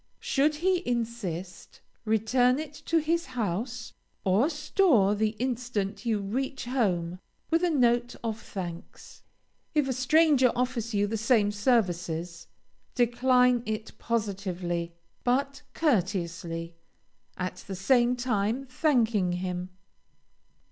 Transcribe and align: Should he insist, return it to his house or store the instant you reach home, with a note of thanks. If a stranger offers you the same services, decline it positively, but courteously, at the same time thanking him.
Should 0.19 0.55
he 0.55 0.81
insist, 0.83 1.79
return 2.05 2.57
it 2.57 2.73
to 2.87 2.97
his 2.97 3.27
house 3.37 3.93
or 4.23 4.49
store 4.49 5.13
the 5.13 5.35
instant 5.37 6.07
you 6.07 6.17
reach 6.17 6.65
home, 6.65 7.19
with 7.51 7.63
a 7.63 7.69
note 7.69 8.15
of 8.23 8.41
thanks. 8.41 9.21
If 9.75 9.87
a 9.87 9.93
stranger 9.93 10.51
offers 10.55 10.95
you 10.95 11.05
the 11.05 11.17
same 11.17 11.51
services, 11.51 12.47
decline 12.95 13.61
it 13.67 13.95
positively, 13.99 14.95
but 15.23 15.61
courteously, 15.75 16.73
at 17.37 17.57
the 17.57 17.75
same 17.75 18.15
time 18.15 18.65
thanking 18.65 19.33
him. 19.33 19.69